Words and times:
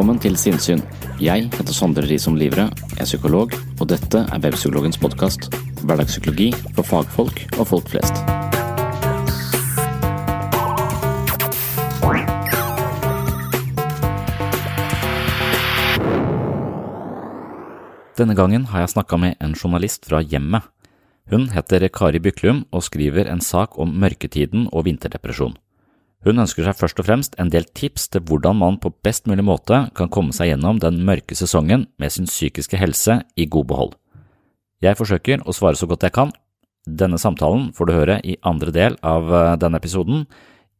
Velkommen 0.00 0.16
til 0.24 0.32
Sinnsyn. 0.40 0.80
Jeg 1.20 1.50
heter 1.52 1.74
Sondre 1.76 2.06
Risom 2.08 2.38
Livre, 2.40 2.70
er 2.96 3.04
psykolog, 3.04 3.52
og 3.52 3.90
dette 3.90 4.22
er 4.22 4.40
Webpsykologens 4.40 4.96
podkast. 4.96 5.50
Hverdagspsykologi 5.84 6.46
for 6.72 6.88
fagfolk 6.88 7.42
og 7.58 7.68
folk 7.68 7.90
flest. 7.92 8.22
Denne 18.16 18.32
gangen 18.32 18.70
har 18.72 18.86
jeg 18.86 18.96
snakka 18.96 19.20
med 19.20 19.36
en 19.36 19.52
journalist 19.52 20.08
fra 20.08 20.24
hjemmet. 20.24 20.64
Hun 21.28 21.50
heter 21.52 21.90
Kari 21.92 22.24
Byklum 22.24 22.64
og 22.72 22.88
skriver 22.88 23.28
en 23.28 23.44
sak 23.44 23.76
om 23.76 23.92
mørketiden 23.92 24.70
og 24.72 24.88
vinterdepresjon. 24.88 25.60
Hun 26.20 26.42
ønsker 26.42 26.66
seg 26.66 26.76
først 26.76 27.00
og 27.00 27.06
fremst 27.08 27.36
en 27.40 27.48
del 27.52 27.64
tips 27.64 28.10
til 28.12 28.20
hvordan 28.28 28.58
man 28.60 28.76
på 28.80 28.92
best 29.04 29.24
mulig 29.30 29.44
måte 29.46 29.86
kan 29.96 30.10
komme 30.12 30.36
seg 30.36 30.50
gjennom 30.50 30.80
den 30.82 31.00
mørke 31.08 31.36
sesongen 31.38 31.86
med 31.96 32.12
sin 32.12 32.28
psykiske 32.28 32.76
helse 32.76 33.22
i 33.40 33.48
god 33.48 33.70
behold. 33.70 33.94
Jeg 34.84 34.98
forsøker 35.00 35.40
å 35.48 35.54
svare 35.56 35.80
så 35.80 35.88
godt 35.88 36.04
jeg 36.04 36.16
kan. 36.16 36.32
Denne 36.84 37.20
samtalen 37.20 37.70
får 37.76 37.88
du 37.88 37.92
høre 37.96 38.20
i 38.24 38.36
andre 38.44 38.72
del 38.72 38.96
av 39.04 39.32
eh, 39.32 39.56
denne 39.60 39.80
episoden. 39.80 40.26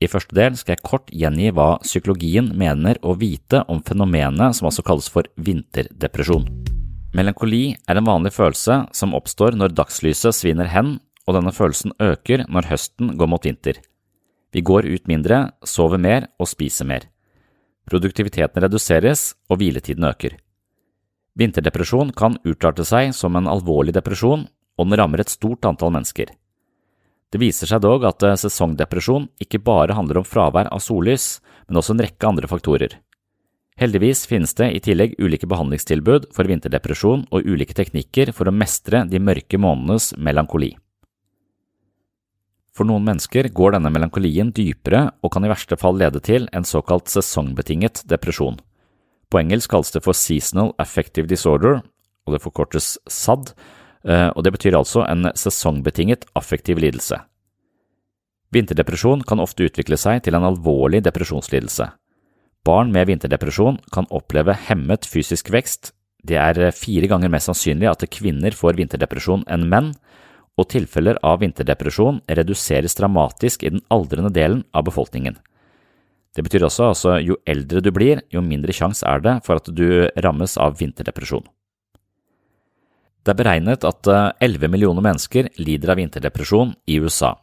I 0.00 0.08
første 0.08 0.36
del 0.36 0.56
skal 0.56 0.76
jeg 0.76 0.84
kort 0.84 1.12
gjengi 1.12 1.50
hva 1.56 1.74
psykologien 1.84 2.52
mener 2.56 3.00
å 3.04 3.16
vite 3.20 3.64
om 3.68 3.82
fenomenet 3.84 4.56
som 4.56 4.68
altså 4.68 4.84
kalles 4.84 5.08
for 5.12 5.28
vinterdepresjon. 5.36 6.48
Melankoli 7.16 7.74
er 7.88 7.98
en 7.98 8.08
vanlig 8.08 8.32
følelse 8.36 8.84
som 8.96 9.16
oppstår 9.16 9.56
når 9.58 9.74
dagslyset 9.76 10.36
svinner 10.36 10.68
hen, 10.72 10.98
og 11.28 11.36
denne 11.36 11.52
følelsen 11.52 11.96
øker 12.00 12.46
når 12.48 12.70
høsten 12.72 13.16
går 13.20 13.28
mot 13.28 13.44
vinter. 13.44 13.80
Vi 14.52 14.62
går 14.66 14.86
ut 14.86 15.06
mindre, 15.06 15.52
sover 15.62 15.98
mer 15.98 16.26
og 16.40 16.48
spiser 16.50 16.88
mer. 16.88 17.06
Produktiviteten 17.90 18.62
reduseres 18.62 19.34
og 19.50 19.60
hviletiden 19.60 20.06
øker. 20.06 20.36
Vinterdepresjon 21.38 22.10
kan 22.12 22.36
utarte 22.44 22.84
seg 22.84 23.14
som 23.14 23.38
en 23.38 23.48
alvorlig 23.50 23.94
depresjon, 23.94 24.46
og 24.78 24.88
den 24.88 24.98
rammer 24.98 25.22
et 25.22 25.32
stort 25.32 25.66
antall 25.68 25.92
mennesker. 25.94 26.32
Det 27.30 27.38
viser 27.38 27.70
seg 27.70 27.82
dog 27.84 28.04
at 28.08 28.24
sesongdepresjon 28.42 29.28
ikke 29.42 29.62
bare 29.62 29.94
handler 29.94 30.20
om 30.20 30.26
fravær 30.26 30.70
av 30.74 30.82
sollys, 30.82 31.38
men 31.68 31.78
også 31.78 31.94
en 31.94 32.02
rekke 32.02 32.26
andre 32.26 32.50
faktorer. 32.50 32.98
Heldigvis 33.80 34.26
finnes 34.28 34.52
det 34.58 34.66
i 34.74 34.82
tillegg 34.84 35.14
ulike 35.22 35.48
behandlingstilbud 35.48 36.26
for 36.34 36.50
vinterdepresjon 36.50 37.22
og 37.30 37.46
ulike 37.46 37.76
teknikker 37.78 38.34
for 38.36 38.50
å 38.50 38.54
mestre 38.54 39.06
de 39.08 39.22
mørke 39.22 39.60
månedenes 39.62 40.10
melankoli. 40.18 40.74
For 42.76 42.86
noen 42.86 43.04
mennesker 43.06 43.48
går 43.54 43.74
denne 43.74 43.90
melankolien 43.92 44.52
dypere 44.54 45.08
og 45.24 45.32
kan 45.34 45.44
i 45.44 45.50
verste 45.50 45.78
fall 45.80 45.98
lede 45.98 46.22
til 46.22 46.46
en 46.54 46.66
såkalt 46.66 47.10
sesongbetinget 47.10 48.04
depresjon. 48.10 48.60
På 49.30 49.40
engelsk 49.42 49.70
kalles 49.70 49.92
det 49.94 50.02
for 50.04 50.16
seasonal 50.16 50.72
affective 50.82 51.30
disorder, 51.30 51.80
og 52.26 52.34
det 52.34 52.42
forkortes 52.42 52.96
SAD, 53.10 53.52
og 54.06 54.40
det 54.46 54.54
betyr 54.54 54.78
altså 54.78 55.04
en 55.06 55.28
sesongbetinget 55.38 56.26
affektiv 56.38 56.80
lidelse. 56.82 57.18
Vinterdepresjon 58.50 59.22
kan 59.26 59.42
ofte 59.42 59.68
utvikle 59.68 59.98
seg 60.00 60.24
til 60.26 60.34
en 60.34 60.46
alvorlig 60.48 61.02
depresjonslidelse. 61.06 61.86
Barn 62.66 62.90
med 62.92 63.06
vinterdepresjon 63.08 63.78
kan 63.94 64.08
oppleve 64.10 64.56
hemmet 64.66 65.06
fysisk 65.08 65.52
vekst, 65.54 65.92
det 66.26 66.36
er 66.36 66.74
fire 66.76 67.08
ganger 67.08 67.30
mer 67.32 67.40
sannsynlig 67.40 67.88
at 67.88 68.04
kvinner 68.12 68.52
får 68.52 68.76
vinterdepresjon 68.76 69.46
enn 69.48 69.68
menn, 69.70 69.94
og 70.58 70.68
tilfeller 70.72 71.20
av 71.26 71.40
vinterdepresjon 71.42 72.20
reduseres 72.28 72.96
dramatisk 72.98 73.62
i 73.64 73.72
den 73.76 73.84
aldrende 73.92 74.32
delen 74.34 74.64
av 74.74 74.88
befolkningen. 74.88 75.38
Det 76.36 76.44
betyr 76.46 76.66
også 76.66 76.90
altså 76.92 77.16
jo 77.24 77.38
eldre 77.48 77.82
du 77.82 77.90
blir, 77.94 78.22
jo 78.30 78.42
mindre 78.44 78.74
sjanse 78.74 79.06
er 79.06 79.22
det 79.24 79.40
for 79.46 79.58
at 79.58 79.70
du 79.74 80.06
rammes 80.22 80.56
av 80.60 80.76
vinterdepresjon. 80.78 81.46
Det 83.20 83.34
er 83.34 83.36
beregnet 83.36 83.84
at 83.84 84.08
11 84.40 84.70
millioner 84.72 85.04
mennesker 85.04 85.50
lider 85.60 85.92
av 85.92 85.98
vinterdepresjon 86.00 86.72
i 86.88 87.00
USA, 87.02 87.34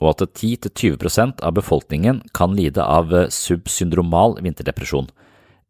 og 0.00 0.14
at 0.14 0.22
10–20% 0.30 1.42
av 1.44 1.56
befolkningen 1.58 2.22
kan 2.36 2.54
lide 2.56 2.84
av 2.84 3.12
subsyndromal 3.34 4.38
vinterdepresjon, 4.44 5.10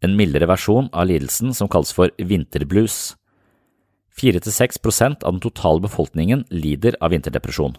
en 0.04 0.14
mildere 0.14 0.46
versjon 0.46 0.92
av 0.92 1.08
lidelsen 1.10 1.50
som 1.56 1.70
kalles 1.70 1.90
for 1.96 2.12
vinterblues. 2.22 3.17
4–6% 4.18 5.22
av 5.22 5.32
den 5.32 5.40
totale 5.40 5.80
befolkningen 5.84 6.44
lider 6.50 6.96
av 7.00 7.14
vinterdepresjon, 7.14 7.76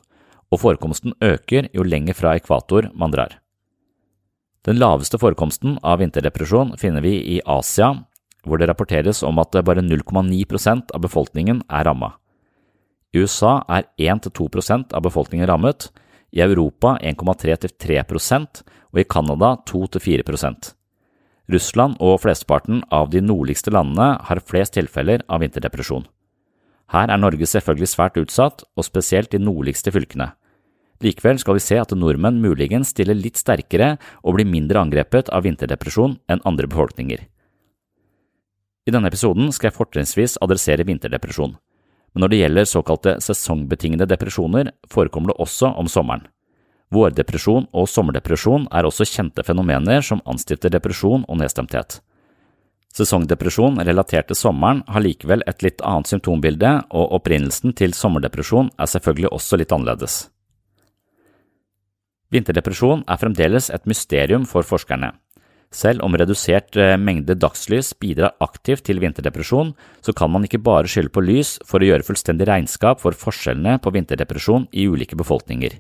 og 0.50 0.62
forekomsten 0.62 1.16
øker 1.22 1.70
jo 1.76 1.84
lenger 1.84 2.18
fra 2.18 2.36
ekvator 2.40 2.90
man 2.96 3.14
drar. 3.14 3.38
Den 4.68 4.80
laveste 4.80 5.20
forekomsten 5.20 5.78
av 5.84 6.00
vinterdepresjon 6.02 6.76
finner 6.80 7.04
vi 7.04 7.18
i 7.36 7.38
Asia, 7.46 7.92
hvor 8.48 8.60
det 8.60 8.70
rapporteres 8.70 9.22
om 9.24 9.40
at 9.40 9.56
bare 9.68 9.84
0,9% 9.84 10.96
av 10.96 11.04
befolkningen 11.04 11.64
er 11.68 11.88
rammet. 11.88 12.16
I 13.14 13.24
USA 13.24 13.60
er 13.68 13.88
1–2% 13.98 14.94
av 14.94 15.04
befolkningen 15.04 15.48
rammet, 15.50 15.90
i 16.32 16.44
Europa 16.46 16.94
1,3–3% 17.02 18.62
og 18.94 19.00
i 19.02 19.08
Canada 19.10 19.56
2–4% 19.66 20.76
Russland 21.50 21.98
og 21.98 22.20
flesteparten 22.22 22.84
av 22.94 23.10
de 23.10 23.24
nordligste 23.26 23.74
landene 23.74 24.20
har 24.28 24.42
flest 24.46 24.76
tilfeller 24.78 25.24
av 25.26 25.42
vinterdepresjon. 25.42 26.06
Her 26.90 27.12
er 27.12 27.22
Norge 27.22 27.46
selvfølgelig 27.46 27.92
svært 27.92 28.18
utsatt, 28.18 28.64
og 28.76 28.86
spesielt 28.88 29.32
de 29.32 29.42
nordligste 29.42 29.94
fylkene. 29.94 30.32
Likevel 31.04 31.38
skal 31.40 31.56
vi 31.56 31.64
se 31.64 31.78
at 31.80 31.94
nordmenn 31.96 32.42
muligens 32.44 32.92
stiller 32.92 33.16
litt 33.16 33.40
sterkere 33.40 33.94
og 34.24 34.36
blir 34.36 34.50
mindre 34.50 34.82
angrepet 34.82 35.30
av 35.32 35.46
vinterdepresjon 35.46 36.18
enn 36.28 36.44
andre 36.50 36.68
befolkninger. 36.68 37.22
I 38.90 38.92
denne 38.92 39.08
episoden 39.08 39.54
skal 39.56 39.70
jeg 39.70 39.78
fortrinnsvis 39.78 40.40
adressere 40.44 40.84
vinterdepresjon, 40.88 41.54
men 42.14 42.24
når 42.24 42.34
det 42.34 42.42
gjelder 42.42 42.68
såkalte 42.68 43.16
sesongbetingede 43.24 44.10
depresjoner, 44.10 44.74
forekommer 44.92 45.32
det 45.32 45.40
også 45.46 45.72
om 45.78 45.88
sommeren. 45.88 46.26
Vårdepresjon 46.90 47.68
og 47.70 47.86
sommerdepresjon 47.88 48.66
er 48.74 48.88
også 48.90 49.06
kjente 49.06 49.46
fenomener 49.46 50.02
som 50.02 50.24
anstifter 50.26 50.74
depresjon 50.74 51.22
og 51.30 51.38
nedstemthet. 51.38 52.00
Sesongdepresjon 52.96 53.78
relatert 53.86 54.32
til 54.32 54.38
sommeren 54.38 54.82
har 54.90 55.04
likevel 55.06 55.44
et 55.48 55.62
litt 55.64 55.82
annet 55.86 56.10
symptombilde, 56.10 56.72
og 56.90 57.14
opprinnelsen 57.20 57.76
til 57.78 57.94
sommerdepresjon 57.94 58.72
er 58.78 58.90
selvfølgelig 58.90 59.32
også 59.36 59.60
litt 59.62 59.74
annerledes. 59.76 60.20
Vinterdepresjon 62.34 63.04
er 63.10 63.18
fremdeles 63.22 63.70
et 63.74 63.86
mysterium 63.90 64.46
for 64.50 64.66
forskerne. 64.66 65.14
Selv 65.74 66.02
om 66.02 66.16
redusert 66.18 66.78
eh, 66.82 66.96
mengde 66.98 67.36
dagslys 67.38 67.92
bidrar 68.02 68.34
aktivt 68.42 68.88
til 68.88 69.02
vinterdepresjon, 69.02 69.76
så 70.02 70.14
kan 70.18 70.32
man 70.34 70.46
ikke 70.46 70.62
bare 70.66 70.90
skylde 70.90 71.14
på 71.14 71.22
lys 71.26 71.58
for 71.66 71.82
å 71.82 71.92
gjøre 71.92 72.06
fullstendig 72.08 72.48
regnskap 72.50 73.02
for 73.02 73.14
forskjellene 73.14 73.78
på 73.82 73.94
vinterdepresjon 73.94 74.66
i 74.74 74.88
ulike 74.90 75.18
befolkninger. 75.20 75.78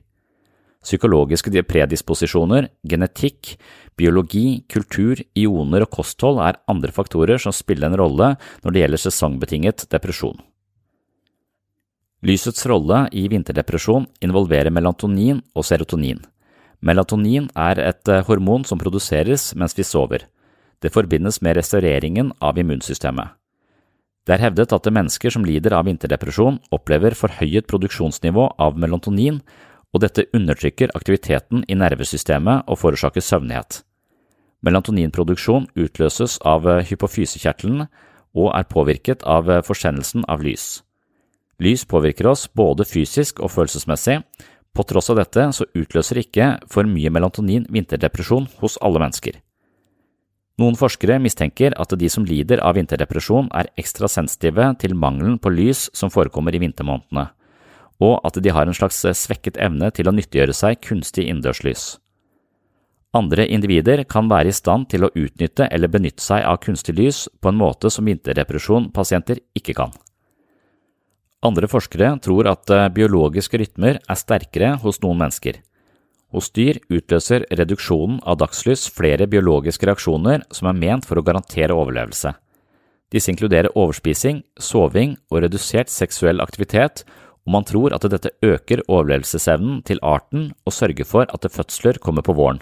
Psykologiske 0.79 1.51
predisposisjoner, 1.67 2.69
genetikk, 2.87 3.57
biologi, 3.99 4.63
kultur, 4.71 5.19
ioner 5.35 5.83
og 5.83 5.91
kosthold 5.91 6.39
er 6.39 6.61
andre 6.71 6.93
faktorer 6.95 7.41
som 7.41 7.55
spiller 7.55 7.89
en 7.89 7.99
rolle 7.99 8.29
når 8.63 8.71
det 8.71 8.83
gjelder 8.85 9.03
sesongbetinget 9.03 9.85
depresjon. 9.91 10.39
Lysets 12.23 12.65
rolle 12.67 13.05
i 13.15 13.27
vinterdepresjon 13.31 14.07
involverer 14.23 14.71
melatonin 14.71 15.39
og 15.55 15.67
serotonin. 15.67 16.19
Melatonin 16.79 17.47
er 17.59 17.79
et 17.83 18.11
eh, 18.11 18.23
hormon 18.27 18.65
som 18.67 18.79
produseres 18.79 19.53
mens 19.55 19.75
vi 19.75 19.83
sover. 19.83 20.25
Det 20.79 20.91
forbindes 20.95 21.41
med 21.43 21.57
restaureringen 21.59 22.31
av 22.39 22.59
immunsystemet. 22.59 23.35
Det 24.27 24.35
er 24.35 24.43
hevdet 24.45 24.71
at 24.75 24.87
mennesker 24.93 25.33
som 25.33 25.47
lider 25.47 25.73
av 25.75 25.87
vinterdepresjon, 25.87 26.59
opplever 26.75 27.15
forhøyet 27.17 27.67
produksjonsnivå 27.67 28.45
av 28.61 28.77
melatonin, 28.79 29.39
og 29.93 30.03
dette 30.03 30.27
undertrykker 30.35 30.93
aktiviteten 30.97 31.63
i 31.67 31.77
nervesystemet 31.77 32.69
og 32.69 32.79
forårsaker 32.81 33.23
søvnighet. 33.25 33.81
Melatoninproduksjon 34.65 35.69
utløses 35.79 36.37
av 36.45 36.67
eh, 36.67 36.83
hypofysekjertelen 36.89 37.87
og 38.37 38.51
er 38.53 38.67
påvirket 38.69 39.23
av 39.23 39.49
eh, 39.49 39.63
forsendelsen 39.65 40.27
av 40.27 40.43
lys. 40.45 40.83
Lys 41.59 41.85
påvirker 41.89 42.29
oss 42.31 42.47
både 42.47 42.85
fysisk 42.87 43.41
og 43.43 43.51
følelsesmessig, 43.55 44.21
på 44.75 44.85
tross 44.85 45.09
av 45.11 45.17
dette 45.19 45.47
så 45.55 45.65
utløser 45.75 46.21
ikke 46.21 46.49
for 46.71 46.87
mye 46.87 47.09
melatonin 47.11 47.65
vinterdepresjon 47.73 48.45
hos 48.61 48.77
alle 48.85 49.01
mennesker. 49.01 49.39
Noen 50.59 50.75
forskere 50.75 51.17
mistenker 51.23 51.73
at 51.79 51.95
de 51.95 52.09
som 52.11 52.25
lider 52.27 52.61
av 52.63 52.75
vinterdepresjon 52.77 53.47
er 53.55 53.71
ekstra 53.79 54.09
sensitive 54.11 54.67
til 54.79 54.95
mangelen 54.95 55.39
på 55.39 55.51
lys 55.55 55.87
som 55.95 56.11
forekommer 56.11 56.55
i 56.55 56.61
vintermånedene, 56.61 57.29
og 57.99 58.19
at 58.27 58.39
de 58.41 58.51
har 58.55 58.67
en 58.67 58.75
slags 58.75 59.01
svekket 59.03 59.59
evne 59.59 59.91
til 59.95 60.07
å 60.07 60.15
nyttiggjøre 60.15 60.55
seg 60.55 60.79
kunstig 60.85 61.27
innendørslys. 61.27 61.97
Andre 63.17 63.47
individer 63.49 64.03
kan 64.05 64.27
være 64.29 64.51
i 64.51 64.55
stand 64.55 64.91
til 64.91 65.07
å 65.07 65.13
utnytte 65.17 65.65
eller 65.73 65.89
benytte 65.89 66.21
seg 66.21 66.43
av 66.45 66.59
kunstig 66.61 66.93
lys 66.99 67.23
på 67.41 67.49
en 67.49 67.57
måte 67.57 67.89
som 67.89 68.05
vinterdepresjonpasienter 68.05 69.41
ikke 69.57 69.73
kan. 69.79 69.95
Andre 71.41 71.69
forskere 71.71 72.11
tror 72.21 72.49
at 72.51 72.69
eh, 72.69 72.89
biologiske 72.93 73.57
rytmer 73.61 73.97
er 73.97 74.19
sterkere 74.19 74.75
hos 74.83 74.99
noen 75.01 75.23
mennesker. 75.23 75.61
Hos 76.35 76.51
dyr 76.53 76.77
utløser 76.93 77.47
reduksjonen 77.49 78.19
av 78.27 78.37
dagslys 78.43 78.85
flere 78.93 79.25
biologiske 79.31 79.87
reaksjoner 79.89 80.43
som 80.53 80.69
er 80.69 80.77
ment 80.77 81.07
for 81.07 81.17
å 81.17 81.25
garantere 81.25 81.73
overlevelse. 81.73 82.35
Disse 83.09 83.31
inkluderer 83.33 83.73
overspising, 83.73 84.43
soving 84.61 85.15
og 85.31 85.41
redusert 85.47 85.89
seksuell 85.89 86.43
aktivitet, 86.43 87.01
og 87.49 87.53
man 87.55 87.65
tror 87.65 87.95
at 87.95 88.03
dette 88.13 88.29
øker 88.45 88.83
overlevelsesevnen 88.85 89.79
til 89.81 89.97
arten 90.05 90.51
og 90.69 90.73
sørger 90.75 91.07
for 91.09 91.25
at 91.33 91.47
fødsler 91.49 91.97
kommer 91.97 92.21
på 92.21 92.35
våren. 92.37 92.59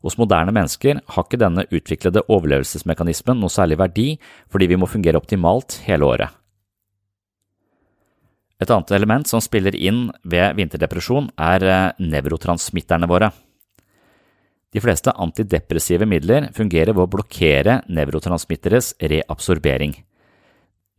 Hos 0.00 0.16
moderne 0.16 0.54
mennesker 0.56 1.02
har 1.04 1.26
ikke 1.26 1.40
denne 1.40 1.66
utviklede 1.68 2.22
overlevelsesmekanismen 2.32 3.42
noe 3.42 3.52
særlig 3.52 3.76
verdi 3.82 4.06
fordi 4.48 4.70
vi 4.72 4.78
må 4.80 4.88
fungere 4.88 5.20
optimalt 5.20 5.82
hele 5.84 6.08
året. 6.08 6.32
Et 8.56 8.72
annet 8.72 8.94
element 8.96 9.28
som 9.28 9.42
spiller 9.44 9.76
inn 9.76 10.06
ved 10.24 10.56
vinterdepresjon, 10.56 11.28
er 11.36 11.68
eh, 11.68 11.92
nevrotransmitterne 12.00 13.08
våre. 13.10 13.28
De 14.72 14.80
fleste 14.80 15.12
antidepressive 15.12 16.08
midler 16.08 16.48
fungerer 16.56 16.96
ved 16.96 17.04
å 17.04 17.10
blokkere 17.10 17.82
nevrotransmitteres 17.92 18.94
reabsorbering. 19.02 19.92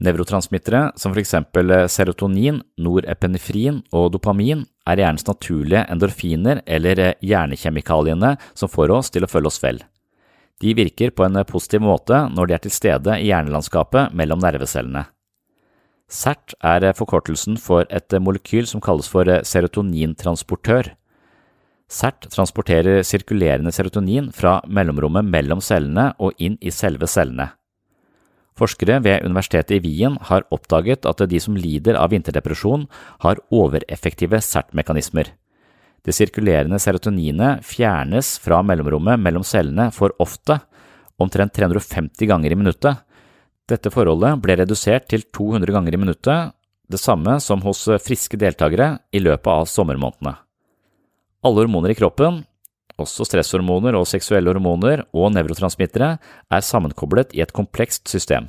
Nevrotransmittere 0.03 0.89
som 0.99 1.13
for 1.13 1.21
eksempel 1.21 1.71
eh, 1.71 1.85
serotonin, 1.87 2.59
norepinefrin 2.83 3.79
og 3.95 4.09
dopamin 4.11 4.65
er 4.83 4.99
hjernens 4.99 5.23
naturlige 5.27 5.85
endorfiner 5.93 6.59
eller 6.67 6.99
eh, 6.99 7.13
hjernekjemikaliene 7.23 8.33
som 8.51 8.71
får 8.71 8.91
oss 8.91 9.13
til 9.15 9.23
å 9.23 9.31
føle 9.31 9.47
oss 9.47 9.61
vel. 9.63 9.79
De 10.59 10.75
virker 10.75 11.15
på 11.15 11.23
en 11.23 11.39
positiv 11.47 11.83
måte 11.83 12.25
når 12.31 12.47
de 12.47 12.57
er 12.57 12.63
til 12.65 12.75
stede 12.75 13.17
i 13.21 13.29
hjernelandskapet 13.29 14.11
mellom 14.15 14.43
nervecellene. 14.43 15.07
CERT 16.11 16.53
er 16.59 16.91
forkortelsen 16.93 17.55
for 17.57 17.87
et 17.89 18.13
molekyl 18.21 18.67
som 18.69 18.83
kalles 18.83 19.07
for 19.09 19.25
serotonintransportør. 19.47 20.91
CERT 21.89 22.27
transporterer 22.35 23.03
sirkulerende 23.07 23.73
serotonin 23.73 24.31
fra 24.35 24.59
mellomrommet 24.67 25.25
mellom 25.25 25.63
cellene 25.63 26.11
og 26.19 26.35
inn 26.37 26.59
i 26.61 26.73
selve 26.73 27.07
cellene. 27.09 27.53
Forskere 28.55 29.01
ved 29.03 29.25
Universitetet 29.27 29.77
i 29.77 29.81
Wien 29.83 30.15
har 30.29 30.45
oppdaget 30.55 31.07
at 31.09 31.23
de 31.27 31.39
som 31.43 31.57
lider 31.59 31.97
av 31.99 32.13
vinterdepresjon, 32.13 32.85
har 33.19 33.41
overeffektive 33.51 34.39
CERT-mekanismer. 34.39 35.33
Det 36.05 36.13
sirkulerende 36.15 36.79
serotoninet 36.79 37.65
fjernes 37.65 38.35
fra 38.39 38.61
mellomrommet 38.63 39.19
mellom 39.19 39.43
cellene 39.43 39.89
for 39.91 40.15
ofte, 40.23 40.59
omtrent 41.19 41.55
350 41.57 42.29
ganger 42.29 42.53
i 42.53 42.59
minuttet, 42.59 43.01
dette 43.65 43.89
forholdet 43.89 44.37
ble 44.43 44.59
redusert 44.59 45.07
til 45.09 45.25
200 45.33 45.73
ganger 45.73 45.95
i 45.95 45.99
minuttet, 45.99 46.53
det 46.85 47.01
samme 47.01 47.39
som 47.41 47.63
hos 47.65 47.87
friske 48.05 48.37
deltakere 48.37 48.91
i 49.09 49.23
løpet 49.23 49.49
av 49.49 49.65
sommermånedene. 49.67 50.35
Alle 51.45 51.63
hormoner 51.63 51.93
i 51.93 51.97
kroppen, 51.97 52.43
også 53.01 53.25
stresshormoner 53.27 53.97
og 53.97 54.07
seksuelle 54.09 54.53
hormoner 54.53 55.03
og 55.15 55.33
nevrotransmittere, 55.35 56.15
er 56.51 56.63
sammenkoblet 56.63 57.35
i 57.35 57.43
et 57.43 57.53
komplekst 57.55 58.07
system. 58.11 58.47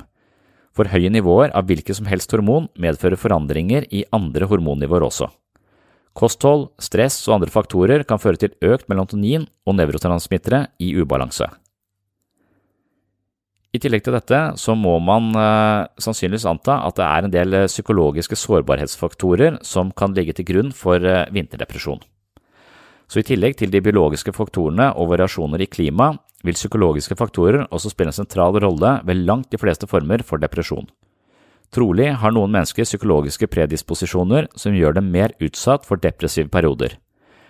For 0.77 0.89
høye 0.91 1.11
nivåer 1.11 1.51
av 1.57 1.67
hvilket 1.67 1.97
som 1.97 2.07
helst 2.09 2.31
hormon 2.35 2.69
medfører 2.79 3.19
forandringer 3.19 3.87
i 3.89 4.05
andre 4.13 4.47
hormonnivåer 4.49 5.07
også. 5.07 5.29
Kosthold, 6.17 6.71
stress 6.81 7.19
og 7.27 7.37
andre 7.37 7.53
faktorer 7.53 8.03
kan 8.07 8.21
føre 8.21 8.41
til 8.41 8.55
økt 8.65 8.87
melatonin 8.89 9.45
og 9.67 9.77
nevrotransmittere 9.77 10.65
i 10.81 10.95
ubalanse. 10.97 11.49
I 13.75 13.81
tillegg 13.83 14.05
til 14.05 14.15
dette 14.15 14.39
så 14.57 14.73
må 14.79 14.95
man 15.03 15.27
eh, 15.37 15.85
sannsynligvis 16.01 16.47
anta 16.49 16.79
at 16.87 16.97
det 16.97 17.05
er 17.05 17.25
en 17.25 17.33
del 17.33 17.57
psykologiske 17.67 18.39
sårbarhetsfaktorer 18.39 19.59
som 19.67 19.91
kan 19.91 20.15
ligge 20.17 20.33
til 20.37 20.47
grunn 20.47 20.71
for 20.73 21.03
eh, 21.03 21.27
vinterdepresjon. 21.35 22.01
Så 23.07 23.21
i 23.21 23.27
tillegg 23.27 23.55
til 23.59 23.71
de 23.71 23.81
biologiske 23.83 24.33
faktorene 24.35 24.89
og 24.99 25.13
variasjoner 25.13 25.63
i 25.63 25.69
klima, 25.71 26.11
vil 26.43 26.57
psykologiske 26.57 27.15
faktorer 27.17 27.65
også 27.71 27.91
spille 27.93 28.11
en 28.11 28.19
sentral 28.19 28.59
rolle 28.61 28.97
ved 29.07 29.23
langt 29.25 29.51
de 29.51 29.59
fleste 29.59 29.87
former 29.87 30.23
for 30.27 30.43
depresjon. 30.43 30.87
Trolig 31.73 32.13
har 32.21 32.31
noen 32.31 32.53
mennesker 32.53 32.87
psykologiske 32.87 33.49
predisposisjoner 33.51 34.47
som 34.55 34.75
gjør 34.75 34.99
dem 34.99 35.09
mer 35.11 35.33
utsatt 35.43 35.87
for 35.87 35.99
depressive 35.99 36.51
perioder. 36.51 36.95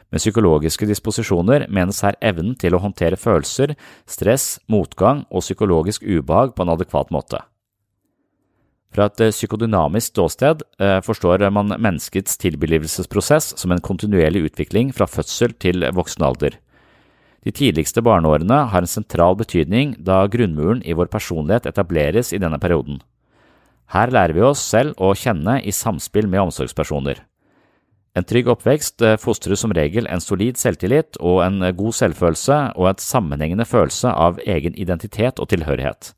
Med 0.09 0.23
psykologiske 0.23 0.87
disposisjoner 0.87 1.67
menes 1.67 1.99
her 2.05 2.15
evnen 2.23 2.55
til 2.55 2.77
å 2.77 2.81
håndtere 2.81 3.19
følelser, 3.19 3.75
stress, 4.07 4.55
motgang 4.71 5.25
og 5.27 5.43
psykologisk 5.43 6.05
ubehag 6.07 6.55
på 6.55 6.63
en 6.63 6.73
adekvat 6.77 7.11
måte. 7.11 7.41
Fra 8.95 9.09
et 9.09 9.21
eh, 9.21 9.33
psykodynamisk 9.33 10.13
ståsted 10.13 10.63
eh, 10.79 10.99
forstår 11.03 11.43
man 11.53 11.75
menneskets 11.75 12.39
tilblivelsesprosess 12.41 13.53
som 13.59 13.73
en 13.73 13.83
kontinuerlig 13.83 14.47
utvikling 14.47 14.93
fra 14.95 15.09
fødsel 15.09 15.53
til 15.59 15.85
voksen 15.95 16.25
alder. 16.27 16.57
De 17.45 17.53
tidligste 17.55 18.01
barneårene 18.03 18.63
har 18.71 18.83
en 18.83 18.91
sentral 18.91 19.37
betydning 19.39 19.93
da 20.03 20.25
grunnmuren 20.31 20.81
i 20.83 20.95
vår 20.97 21.11
personlighet 21.13 21.69
etableres 21.69 22.33
i 22.33 22.41
denne 22.43 22.59
perioden. 22.59 22.99
Her 23.93 24.11
lærer 24.11 24.35
vi 24.35 24.43
oss 24.43 24.63
selv 24.63 24.97
å 24.99 25.13
kjenne 25.15 25.61
i 25.63 25.71
samspill 25.71 26.27
med 26.27 26.47
omsorgspersoner. 26.47 27.21
En 28.17 28.25
trygg 28.25 28.49
oppvekst 28.49 29.03
eh, 29.05 29.19
fostrer 29.21 29.59
som 29.59 29.75
regel 29.75 30.09
en 30.09 30.23
solid 30.23 30.57
selvtillit 30.59 31.19
og 31.21 31.43
en 31.45 31.61
god 31.77 31.95
selvfølelse 32.01 32.61
og 32.75 32.89
et 32.89 33.03
sammenhengende 33.03 33.67
følelse 33.67 34.11
av 34.11 34.41
egen 34.47 34.75
identitet 34.75 35.39
og 35.39 35.51
tilhørighet. 35.53 36.16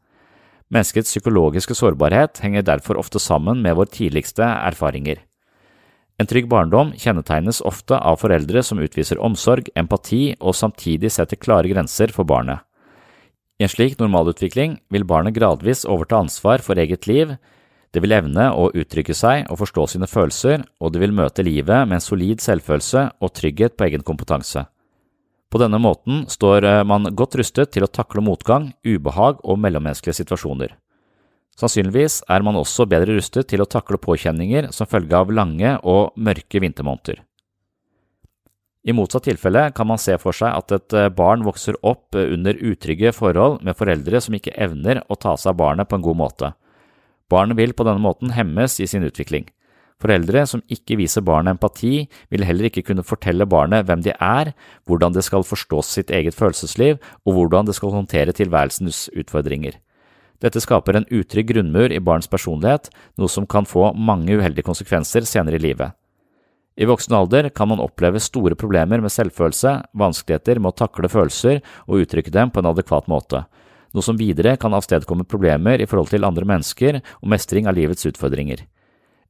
Menneskets 0.69 1.09
psykologiske 1.09 1.73
sårbarhet 1.73 2.43
henger 2.43 2.61
derfor 2.61 2.99
ofte 3.01 3.17
sammen 3.17 3.63
med 3.63 3.73
våre 3.79 3.89
tidligste 3.89 4.45
erfaringer. 4.45 5.23
En 6.21 6.27
trygg 6.29 6.45
barndom 6.51 6.91
kjennetegnes 6.99 7.63
ofte 7.65 7.97
av 7.97 8.19
foreldre 8.21 8.61
som 8.61 8.81
utviser 8.83 9.21
omsorg, 9.23 9.71
empati 9.73 10.35
og 10.37 10.53
samtidig 10.53 11.09
setter 11.15 11.41
klare 11.41 11.71
grenser 11.71 12.13
for 12.13 12.27
barnet. 12.27 12.61
I 13.57 13.65
en 13.65 13.71
slik 13.71 13.97
normalutvikling 13.97 14.77
vil 14.93 15.07
barnet 15.09 15.33
gradvis 15.33 15.87
overta 15.89 16.21
ansvar 16.21 16.61
for 16.61 16.77
eget 16.77 17.09
liv, 17.09 17.33
det 17.89 18.03
vil 18.03 18.13
evne 18.13 18.51
å 18.53 18.69
uttrykke 18.69 19.15
seg 19.17 19.47
og 19.49 19.63
forstå 19.63 19.87
sine 19.95 20.07
følelser, 20.07 20.61
og 20.77 20.93
det 20.93 21.01
vil 21.01 21.15
møte 21.17 21.41
livet 21.41 21.87
med 21.89 21.97
en 21.97 22.03
solid 22.03 22.43
selvfølelse 22.45 23.07
og 23.17 23.33
trygghet 23.33 23.73
på 23.73 23.89
egen 23.89 24.05
kompetanse. 24.05 24.67
På 25.49 25.57
denne 25.57 25.79
måten 25.81 26.25
står 26.29 26.65
eh, 26.65 26.83
man 26.85 27.09
godt 27.17 27.39
rustet 27.39 27.73
til 27.73 27.85
å 27.85 27.89
takle 27.89 28.21
motgang, 28.21 28.69
ubehag 28.85 29.41
og 29.41 29.57
mellommenneskelige 29.61 30.21
situasjoner. 30.21 30.75
Sannsynligvis 31.59 32.21
er 32.31 32.45
man 32.45 32.55
også 32.55 32.85
bedre 32.87 33.17
rustet 33.17 33.49
til 33.49 33.63
å 33.63 33.67
takle 33.67 33.99
påkjenninger 33.99 34.69
som 34.75 34.87
følge 34.87 35.17
av 35.17 35.33
lange 35.33 35.73
og 35.83 36.13
mørke 36.15 36.61
vintermåneder. 36.63 37.25
I 38.87 38.95
motsatt 38.95 39.25
tilfelle 39.27 39.65
kan 39.75 39.89
man 39.89 39.99
se 39.99 40.15
for 40.21 40.35
seg 40.35 40.53
at 40.55 40.71
et 40.71 40.95
eh, 40.95 41.09
barn 41.11 41.43
vokser 41.43 41.75
opp 41.81 42.15
eh, 42.15 42.29
under 42.31 42.55
utrygge 42.55 43.11
forhold 43.15 43.59
med 43.65 43.77
foreldre 43.77 44.21
som 44.23 44.37
ikke 44.37 44.55
evner 44.55 45.01
å 45.09 45.17
ta 45.19 45.35
seg 45.35 45.51
av 45.51 45.59
barnet 45.59 45.89
på 45.89 45.97
en 45.97 46.05
god 46.05 46.19
måte. 46.21 46.53
Barnet 47.29 47.59
vil 47.59 47.75
på 47.77 47.85
denne 47.85 48.01
måten 48.01 48.31
hemmes 48.33 48.79
i 48.79 48.87
sin 48.89 49.03
utvikling. 49.05 49.49
Foreldre 49.99 50.45
som 50.47 50.63
ikke 50.71 50.95
viser 51.01 51.25
barnet 51.27 51.57
empati, 51.57 52.07
vil 52.31 52.45
heller 52.47 52.69
ikke 52.69 52.85
kunne 52.87 53.03
fortelle 53.03 53.47
barnet 53.49 53.83
hvem 53.87 54.03
de 54.05 54.13
er, 54.15 54.53
hvordan 54.87 55.15
det 55.15 55.25
skal 55.27 55.43
forstå 55.43 55.81
sitt 55.83 56.13
eget 56.15 56.37
følelsesliv 56.37 57.01
og 57.25 57.35
hvordan 57.35 57.67
det 57.67 57.75
skal 57.75 57.91
håndtere 57.97 58.35
tilværelsens 58.35 59.09
utfordringer. 59.11 59.75
Dette 60.39 60.61
skaper 60.63 60.95
en 60.95 61.07
utrygg 61.11 61.49
grunnmur 61.51 61.91
i 61.91 61.99
barns 61.99 62.31
personlighet, 62.31 62.87
noe 63.19 63.27
som 63.27 63.47
kan 63.47 63.67
få 63.67 63.91
mange 63.91 64.39
uheldige 64.39 64.63
konsekvenser 64.63 65.27
senere 65.27 65.59
i 65.59 65.65
livet. 65.67 65.91
I 66.79 66.87
voksen 66.87 67.11
alder 67.17 67.49
kan 67.51 67.67
man 67.67 67.83
oppleve 67.83 68.21
store 68.23 68.55
problemer 68.55 69.03
med 69.03 69.11
selvfølelse, 69.11 69.81
vanskeligheter 69.99 70.63
med 70.63 70.71
å 70.71 70.79
takle 70.85 71.11
følelser 71.11 71.59
og 71.89 72.05
uttrykke 72.05 72.31
dem 72.31 72.55
på 72.55 72.63
en 72.63 72.71
adekvat 72.71 73.11
måte, 73.11 73.43
noe 73.91 74.05
som 74.05 74.15
videre 74.15 74.55
kan 74.61 74.71
avstedkomme 74.77 75.27
problemer 75.27 75.83
i 75.83 75.89
forhold 75.89 76.13
til 76.13 76.23
andre 76.23 76.47
mennesker 76.47 77.01
og 77.03 77.31
mestring 77.35 77.67
av 77.67 77.75
livets 77.75 78.07
utfordringer. 78.07 78.63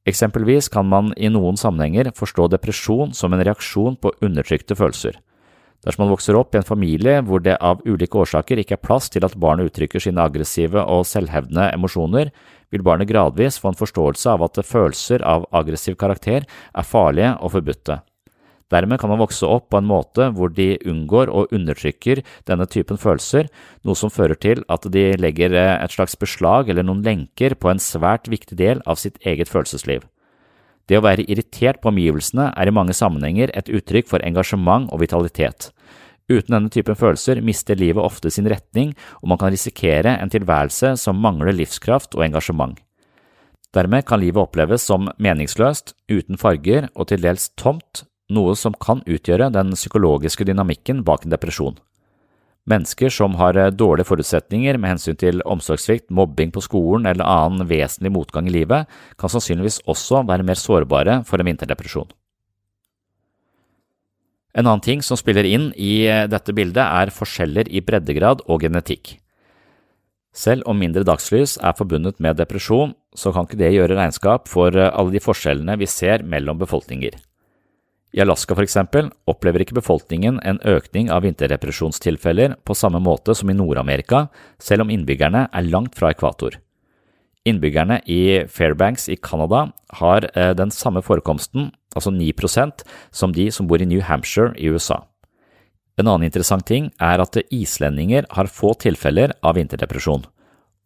Eksempelvis 0.08 0.70
kan 0.72 0.88
man 0.88 1.10
i 1.16 1.28
noen 1.28 1.58
sammenhenger 1.60 2.08
forstå 2.16 2.48
depresjon 2.54 3.12
som 3.16 3.34
en 3.34 3.42
reaksjon 3.44 3.98
på 4.00 4.14
undertrykte 4.24 4.76
følelser. 4.78 5.18
Dersom 5.84 6.04
man 6.04 6.12
vokser 6.12 6.36
opp 6.36 6.54
i 6.54 6.60
en 6.60 6.66
familie 6.66 7.20
hvor 7.24 7.40
det 7.44 7.56
av 7.64 7.80
ulike 7.88 8.18
årsaker 8.20 8.60
ikke 8.60 8.76
er 8.76 8.84
plass 8.84 9.08
til 9.12 9.24
at 9.24 9.36
barnet 9.40 9.70
uttrykker 9.70 10.02
sine 10.02 10.20
aggressive 10.20 10.82
og 10.84 11.06
selvhevdende 11.08 11.70
emosjoner, 11.72 12.32
vil 12.70 12.84
barnet 12.84 13.08
gradvis 13.08 13.56
få 13.60 13.72
en 13.72 13.80
forståelse 13.80 14.28
av 14.34 14.44
at 14.44 14.60
følelser 14.64 15.24
av 15.24 15.48
aggressiv 15.56 15.96
karakter 16.00 16.44
er 16.44 16.86
farlige 16.86 17.32
og 17.40 17.56
forbudte. 17.56 18.00
Dermed 18.70 19.00
kan 19.02 19.10
man 19.10 19.18
vokse 19.18 19.48
opp 19.50 19.68
på 19.72 19.80
en 19.80 19.88
måte 19.88 20.28
hvor 20.36 20.52
de 20.54 20.76
unngår 20.86 21.32
og 21.34 21.50
undertrykker 21.54 22.22
denne 22.46 22.68
typen 22.70 23.00
følelser, 23.00 23.50
noe 23.82 23.98
som 23.98 24.12
fører 24.14 24.38
til 24.38 24.62
at 24.70 24.86
de 24.94 25.08
legger 25.18 25.56
eh, 25.58 25.76
et 25.82 25.94
slags 25.94 26.14
beslag 26.20 26.70
eller 26.70 26.86
noen 26.86 27.02
lenker 27.06 27.56
på 27.58 27.72
en 27.72 27.82
svært 27.82 28.30
viktig 28.30 28.58
del 28.60 28.82
av 28.86 29.00
sitt 29.02 29.18
eget 29.26 29.50
følelsesliv. 29.50 30.06
Det 30.90 30.98
å 30.98 31.04
være 31.06 31.26
irritert 31.30 31.82
på 31.82 31.90
omgivelsene 31.92 32.48
er 32.58 32.66
i 32.66 32.74
mange 32.74 32.94
sammenhenger 32.96 33.52
et 33.54 33.70
uttrykk 33.70 34.08
for 34.10 34.26
engasjement 34.26 34.88
og 34.90 35.02
vitalitet. 35.02 35.70
Uten 36.30 36.54
denne 36.54 36.70
typen 36.70 36.98
følelser 36.98 37.40
mister 37.42 37.78
livet 37.78 38.02
ofte 38.02 38.30
sin 38.30 38.46
retning, 38.50 38.94
og 39.22 39.32
man 39.32 39.38
kan 39.38 39.50
risikere 39.50 40.14
en 40.18 40.30
tilværelse 40.30 40.94
som 40.98 41.18
mangler 41.18 41.56
livskraft 41.58 42.14
og 42.18 42.24
engasjement. 42.26 42.78
Dermed 43.74 44.06
kan 44.06 44.18
livet 44.22 44.42
oppleves 44.42 44.82
som 44.86 45.06
meningsløst, 45.22 45.94
uten 46.10 46.38
farger 46.38 46.88
og 46.94 47.10
til 47.10 47.22
dels 47.22 47.50
tomt, 47.58 48.04
noe 48.30 48.56
som 48.58 48.76
kan 48.78 49.02
utgjøre 49.06 49.50
den 49.54 49.74
psykologiske 49.76 50.46
dynamikken 50.48 51.04
bak 51.06 51.26
en 51.26 51.34
depresjon. 51.34 51.78
Mennesker 52.68 53.10
som 53.10 53.34
har 53.40 53.56
eh, 53.58 53.72
dårlige 53.72 54.10
forutsetninger 54.10 54.78
med 54.78 54.94
hensyn 54.94 55.18
til 55.18 55.42
omsorgssvikt, 55.48 56.10
mobbing 56.12 56.52
på 56.54 56.62
skolen 56.64 57.08
eller 57.08 57.26
annen 57.26 57.66
vesentlig 57.70 58.12
motgang 58.14 58.50
i 58.50 58.54
livet, 58.54 58.90
kan 59.18 59.32
sannsynligvis 59.32 59.80
også 59.90 60.22
være 60.28 60.46
mer 60.46 60.60
sårbare 60.60 61.20
for 61.28 61.40
en 61.40 61.50
vinterdepresjon. 61.50 62.10
En 64.58 64.66
annen 64.66 64.82
ting 64.82 65.02
som 65.06 65.18
spiller 65.18 65.46
inn 65.46 65.70
i 65.78 66.04
eh, 66.10 66.26
dette 66.30 66.54
bildet, 66.54 66.84
er 66.84 67.14
forskjeller 67.14 67.70
i 67.70 67.82
breddegrad 67.86 68.44
og 68.46 68.66
genetikk. 68.66 69.16
Selv 70.36 70.62
om 70.70 70.78
mindre 70.78 71.02
dagslys 71.06 71.56
er 71.58 71.74
forbundet 71.78 72.20
med 72.22 72.38
depresjon, 72.38 72.94
så 73.18 73.32
kan 73.34 73.48
ikke 73.48 73.58
det 73.58 73.72
gjøre 73.74 73.96
regnskap 73.98 74.46
for 74.50 74.76
eh, 74.76 74.92
alle 74.92 75.16
de 75.16 75.22
forskjellene 75.24 75.80
vi 75.80 75.88
ser 75.90 76.26
mellom 76.28 76.60
befolkninger. 76.60 77.16
I 78.10 78.22
Alaska 78.24 78.56
for 78.56 78.66
eksempel 78.66 79.12
opplever 79.30 79.62
ikke 79.62 79.76
befolkningen 79.78 80.40
en 80.42 80.58
økning 80.66 81.12
av 81.14 81.22
vinterrepresjonstilfeller 81.22 82.56
på 82.66 82.74
samme 82.74 82.98
måte 83.02 83.36
som 83.38 83.50
i 83.52 83.54
Nord-Amerika, 83.54 84.26
selv 84.58 84.84
om 84.84 84.90
innbyggerne 84.90 85.46
er 85.46 85.68
langt 85.70 85.94
fra 85.98 86.10
ekvator. 86.10 86.58
Innbyggerne 87.46 88.00
i 88.10 88.48
Fairbanks 88.50 89.06
i 89.08 89.16
Canada 89.16 89.68
har 90.00 90.26
eh, 90.34 90.50
den 90.58 90.74
samme 90.74 91.04
forekomsten, 91.06 91.70
altså 91.94 92.10
9% 92.10 92.82
som 93.14 93.32
de 93.32 93.46
som 93.54 93.70
bor 93.70 93.80
i 93.80 93.88
New 93.88 94.02
Hampshire 94.04 94.52
i 94.58 94.68
USA. 94.68 95.04
En 95.96 96.08
annen 96.08 96.26
interessant 96.26 96.66
ting 96.66 96.90
er 97.00 97.22
at 97.22 97.38
islendinger 97.52 98.26
har 98.34 98.50
få 98.50 98.74
tilfeller 98.82 99.36
av 99.46 99.56
vinterdepresjon, 99.56 100.26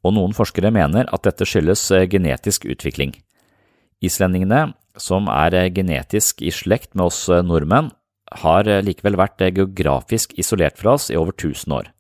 og 0.05 0.15
noen 0.15 0.37
forskere 0.37 0.73
mener 0.75 1.09
at 1.09 1.25
dette 1.25 1.49
skyldes 1.49 1.89
eh, 1.91 2.07
genetisk 2.11 2.69
utvikling. 2.69 3.17
Islendingene 4.05 4.75
som 5.01 5.29
er 5.33 5.55
eh, 5.55 5.71
genetisk 5.75 6.43
i 6.43 6.53
slekt 6.55 6.95
med 6.95 7.09
oss 7.11 7.27
eh, 7.29 7.43
nordmenn, 7.45 7.91
har 8.45 8.69
eh, 8.69 8.83
likevel 8.85 9.19
vært 9.21 9.43
geografisk 9.55 10.35
isolert 10.39 10.79
fra 10.81 10.97
oss 10.99 11.11
i 11.11 11.19
over 11.19 11.35
1000 11.35 11.77
år. 11.77 11.91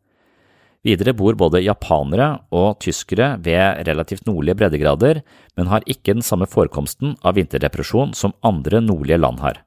Videre 0.84 1.14
bor 1.16 1.32
både 1.40 1.62
japanere 1.64 2.26
og 2.52 2.80
tyskere 2.84 3.38
ved 3.40 3.86
relativt 3.88 4.26
nordlige 4.28 4.58
breddegrader, 4.60 5.22
men 5.56 5.70
har 5.72 5.86
ikke 5.88 6.12
den 6.12 6.26
samme 6.26 6.44
forekomsten 6.50 7.16
av 7.24 7.38
vinterdepresjon 7.38 8.12
som 8.12 8.36
andre 8.44 8.82
nordlige 8.84 9.22
land 9.22 9.40
har. 9.40 9.62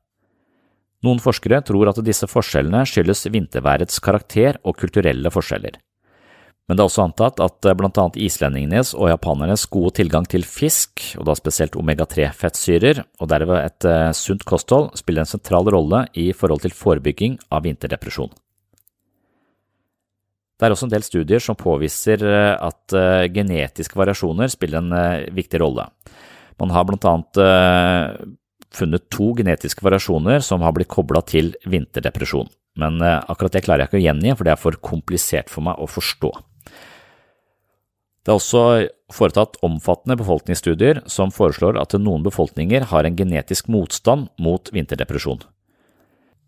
Noen 1.05 1.21
forskere 1.21 1.63
tror 1.65 1.89
at 1.89 2.03
disse 2.05 2.29
forskjellene 2.29 2.83
skyldes 2.89 3.25
vinterværets 3.33 3.97
karakter 4.03 4.61
og 4.63 4.77
kulturelle 4.77 5.31
forskjeller. 5.33 5.79
Men 6.67 6.75
det 6.75 6.83
er 6.83 6.89
også 6.89 7.05
antatt 7.05 7.39
at 7.39 7.63
eh, 7.63 7.75
blant 7.79 7.97
annet 8.01 8.17
islendingenes 8.19 8.91
og 8.97 9.07
japanernes 9.07 9.63
gode 9.71 9.93
tilgang 10.01 10.25
til 10.27 10.43
fisk, 10.43 10.99
og 11.15 11.29
da 11.29 11.35
spesielt 11.39 11.77
omega-3-fettsyrer, 11.79 13.05
og 13.23 13.29
derved 13.31 13.61
et 13.61 13.87
eh, 13.87 14.09
sunt 14.15 14.43
kosthold, 14.47 14.91
spiller 14.99 15.23
en 15.23 15.31
sentral 15.31 15.69
rolle 15.71 16.03
i 16.19 16.33
forhold 16.35 16.65
til 16.65 16.75
forebygging 16.75 17.37
av 17.55 17.63
vinterdepresjon. 17.63 18.33
Det 20.57 20.65
er 20.65 20.73
også 20.73 20.87
en 20.89 20.91
del 20.91 21.05
studier 21.05 21.43
som 21.43 21.55
påviser 21.55 22.25
eh, 22.25 22.57
at 22.59 22.97
genetiske 23.31 23.95
variasjoner 23.95 24.51
spiller 24.51 24.83
en 24.83 25.31
viktig 25.37 25.63
rolle. 25.63 25.87
Man 26.59 26.73
har 26.73 26.83
blant 26.89 27.05
annet 27.05 27.39
funnet 28.73 29.07
to 29.13 29.29
genetiske 29.37 29.85
variasjoner 29.85 30.41
som 30.43 30.65
har 30.65 30.73
blitt 30.75 30.89
kobla 30.91 31.21
til 31.23 31.53
vinterdepresjon, 31.69 32.49
men 32.81 32.97
akkurat 33.05 33.53
det 33.53 33.63
klarer 33.63 33.85
jeg 33.85 33.91
ikke 33.91 34.01
å 34.01 34.05
gjengi, 34.07 34.33
for 34.33 34.49
det 34.49 34.55
er 34.55 34.63
for 34.65 34.81
komplisert 34.81 35.53
for 35.53 35.69
meg 35.69 35.77
å 35.77 35.87
forstå. 35.87 36.33
Det 38.27 38.33
er 38.33 38.41
også 38.41 38.61
foretatt 39.15 39.53
omfattende 39.63 40.17
befolkningsstudier 40.19 40.97
som 41.07 41.29
foreslår 41.31 41.77
at 41.79 41.93
noen 41.95 42.25
befolkninger 42.25 42.89
har 42.89 43.07
en 43.07 43.15
genetisk 43.15 43.69
motstand 43.71 44.27
mot 44.43 44.67
vinterdepresjon. 44.75 45.45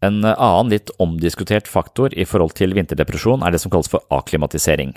En 0.04 0.18
annen 0.28 0.74
litt 0.74 0.92
omdiskutert 1.00 1.72
faktor 1.72 2.12
i 2.12 2.26
forhold 2.28 2.58
til 2.60 2.76
vinterdepresjon 2.76 3.46
er 3.48 3.56
det 3.56 3.62
som 3.64 3.72
kalles 3.72 3.88
for 3.92 4.04
akklimatisering. 4.12 4.92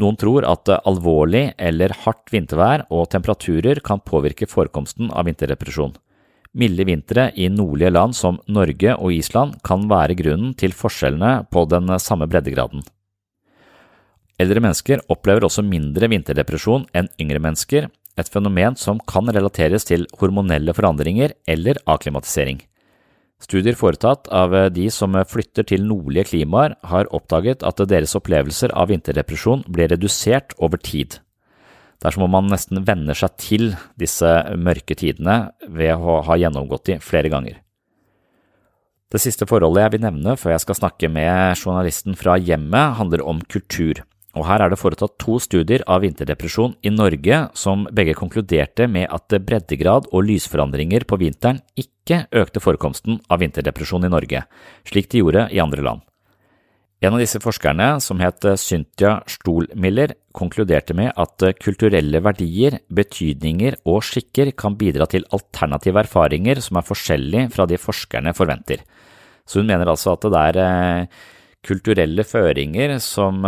Noen 0.00 0.16
tror 0.16 0.48
at 0.48 0.72
alvorlig 0.80 1.50
eller 1.60 1.92
hardt 2.06 2.32
vintervær 2.32 2.86
og 2.88 3.10
temperaturer 3.12 3.82
kan 3.84 4.00
påvirke 4.00 4.48
forekomsten 4.48 5.12
av 5.12 5.28
vinterdepresjon. 5.28 5.92
Milde 6.56 6.88
vintre 6.88 7.28
i 7.36 7.52
nordlige 7.52 7.92
land 7.92 8.16
som 8.16 8.40
Norge 8.48 8.96
og 8.96 9.12
Island 9.12 9.60
kan 9.64 9.84
være 9.92 10.16
grunnen 10.16 10.56
til 10.56 10.72
forskjellene 10.72 11.50
på 11.52 11.68
den 11.68 11.92
samme 12.00 12.32
breddegraden. 12.32 12.80
Eldre 14.42 14.62
mennesker 14.64 15.02
opplever 15.12 15.44
også 15.46 15.62
mindre 15.66 16.08
vinterdepresjon 16.10 16.88
enn 16.96 17.10
yngre 17.20 17.40
mennesker, 17.42 17.88
et 18.18 18.28
fenomen 18.32 18.74
som 18.76 19.00
kan 19.08 19.30
relateres 19.32 19.86
til 19.88 20.04
hormonelle 20.20 20.74
forandringer 20.76 21.34
eller 21.48 21.78
akklimatisering. 21.88 22.60
Studier 23.42 23.74
foretatt 23.74 24.28
av 24.30 24.54
de 24.74 24.86
som 24.94 25.16
flytter 25.26 25.66
til 25.66 25.86
nordlige 25.86 26.28
klimaer, 26.30 26.76
har 26.86 27.10
oppdaget 27.14 27.64
at 27.66 27.82
deres 27.90 28.14
opplevelser 28.18 28.74
av 28.78 28.92
vinterdepresjon 28.92 29.64
blir 29.66 29.90
redusert 29.90 30.54
over 30.62 30.78
tid. 30.78 31.18
Dersom 32.02 32.26
er 32.26 32.30
man 32.34 32.50
nesten 32.50 32.82
venner 32.86 33.18
seg 33.18 33.34
til 33.38 33.72
disse 33.98 34.30
mørke 34.58 34.94
tidene 34.98 35.52
ved 35.68 35.94
å 35.94 36.20
ha 36.26 36.38
gjennomgått 36.38 36.88
de 36.90 36.98
flere 37.02 37.30
ganger. 37.32 37.58
Det 39.12 39.20
siste 39.20 39.46
forholdet 39.46 39.84
jeg 39.84 39.94
vil 39.96 40.06
nevne 40.06 40.38
før 40.40 40.54
jeg 40.54 40.64
skal 40.64 40.78
snakke 40.78 41.10
med 41.12 41.58
journalisten 41.58 42.16
fra 42.18 42.38
hjemmet, 42.40 42.96
handler 42.98 43.26
om 43.28 43.42
kultur 43.44 44.02
og 44.32 44.46
her 44.48 44.64
er 44.64 44.72
det 44.72 44.80
foretatt 44.80 45.18
to 45.20 45.36
studier 45.42 45.82
av 45.90 46.00
vinterdepresjon 46.04 46.78
i 46.80 46.92
Norge 46.92 47.42
som 47.58 47.84
begge 47.92 48.14
konkluderte 48.16 48.86
med 48.88 49.10
at 49.12 49.34
breddegrad 49.44 50.08
og 50.08 50.24
lysforandringer 50.28 51.04
på 51.08 51.18
vinteren 51.20 51.60
ikke 51.76 52.24
økte 52.40 52.62
forekomsten 52.64 53.20
av 53.28 53.42
vinterdepresjon 53.44 54.08
i 54.08 54.12
Norge, 54.12 54.46
slik 54.88 55.10
de 55.12 55.20
gjorde 55.20 55.50
i 55.52 55.60
andre 55.60 55.84
land. 55.84 56.00
En 57.02 57.16
av 57.16 57.18
disse 57.18 57.40
forskerne, 57.42 57.96
som 57.98 58.20
het 58.22 58.46
Cynthia 58.62 59.16
Stolmiller, 59.26 60.14
konkluderte 60.32 60.94
med 60.94 61.10
at 61.18 61.42
kulturelle 61.58 62.20
verdier, 62.22 62.78
betydninger 62.94 63.80
og 63.90 64.04
skikker 64.06 64.52
kan 64.54 64.78
bidra 64.78 65.08
til 65.10 65.26
alternative 65.34 66.04
erfaringer 66.06 66.62
som 66.62 66.78
er 66.78 66.86
forskjellige 66.86 67.50
fra 67.56 67.66
de 67.66 67.80
forskerne 67.82 68.32
forventer. 68.38 68.86
Så 69.42 69.60
hun 69.60 69.68
mener 69.72 69.90
altså 69.90 70.14
at 70.14 70.28
det 70.30 70.44
er 70.62 71.10
kulturelle 71.66 72.24
føringer 72.26 72.96
som 73.02 73.44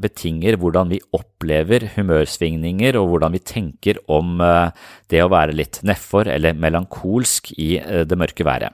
betinger 0.00 0.58
hvordan 0.60 0.92
vi 0.92 1.00
opplever 1.16 1.88
humørsvingninger 1.96 2.98
og 3.00 3.08
hvordan 3.10 3.34
vi 3.34 3.42
tenker 3.42 3.98
om 4.06 4.38
det 5.10 5.22
å 5.24 5.30
være 5.32 5.56
litt 5.58 5.80
nedfor 5.82 6.30
eller 6.30 6.54
melankolsk 6.54 7.50
i 7.58 7.72
det 8.06 8.18
mørke 8.18 8.46
været. 8.46 8.70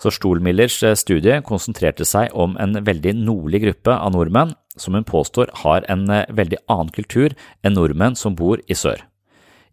Så 0.00 0.14
Stolmillers 0.14 0.78
studie 0.96 1.42
konsentrerte 1.44 2.06
seg 2.08 2.30
om 2.32 2.54
en 2.62 2.78
veldig 2.86 3.16
nordlig 3.18 3.64
gruppe 3.66 3.98
av 3.98 4.14
nordmenn 4.14 4.54
som 4.80 4.94
hun 4.96 5.04
påstår 5.04 5.50
har 5.64 5.84
en 5.92 6.06
veldig 6.08 6.62
annen 6.70 6.94
kultur 6.94 7.34
enn 7.66 7.76
nordmenn 7.76 8.16
som 8.16 8.38
bor 8.38 8.62
i 8.70 8.78
sør. 8.78 9.02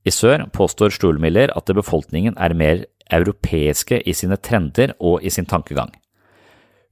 I 0.08 0.12
sør 0.12 0.46
påstår 0.56 0.94
Stolmiller 0.96 1.52
at 1.56 1.72
befolkningen 1.76 2.38
er 2.40 2.56
mer 2.56 2.84
europeiske 3.14 4.02
i 4.04 4.14
sine 4.16 4.38
trender 4.40 4.94
og 5.00 5.24
i 5.24 5.32
sin 5.34 5.48
tankegang. 5.48 5.92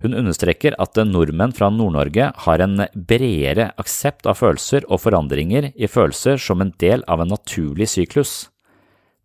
Hun 0.03 0.17
understreker 0.17 0.75
at 0.81 0.97
nordmenn 1.07 1.53
fra 1.55 1.69
Nord-Norge 1.71 2.31
har 2.45 2.63
en 2.63 2.81
bredere 2.93 3.69
aksept 3.79 4.27
av 4.27 4.41
følelser 4.41 4.87
og 4.89 5.01
forandringer 5.05 5.71
i 5.71 5.87
følelser 5.87 6.41
som 6.41 6.61
en 6.61 6.73
del 6.83 7.05
av 7.07 7.23
en 7.23 7.31
naturlig 7.31 7.87
syklus. 7.93 8.49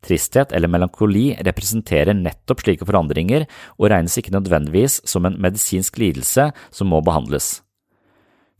Tristhet 0.06 0.54
eller 0.56 0.70
melankoli 0.72 1.34
representerer 1.44 2.16
nettopp 2.16 2.62
slike 2.64 2.86
forandringer 2.88 3.44
og 3.76 3.90
regnes 3.92 4.16
ikke 4.16 4.32
nødvendigvis 4.32 5.02
som 5.08 5.26
en 5.28 5.36
medisinsk 5.42 5.98
lidelse 6.00 6.48
som 6.70 6.88
må 6.88 7.02
behandles. 7.04 7.58